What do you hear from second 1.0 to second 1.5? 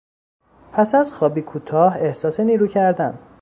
خوابی